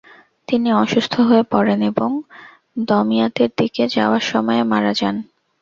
তিনি 0.47 0.69
অসুস্থ 0.75 1.13
হয়ে 1.19 1.43
পড়েন 1.51 1.79
এবং 1.91 2.09
দমইয়াতের 2.87 3.49
দিকে 3.57 3.83
যাওয়ার 3.87 4.23
সময়ে 4.31 4.63
মারা 4.63 4.93
যান। 4.93 5.15